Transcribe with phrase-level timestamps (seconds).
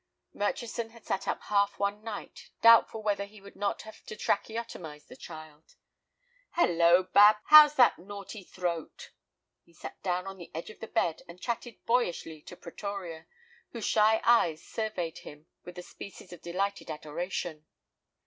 [0.33, 5.05] Murchison had sat up half one night, doubtful whether he would not have to tracheotomize
[5.05, 5.75] the child.
[6.53, 9.11] "Hallo, Babs, how's that naughty throat?"
[9.63, 13.27] He sat down on the edge of the bed and chatted boyishly to Pretoria,
[13.73, 17.67] whose shy eyes surveyed him with a species of delighted adoration.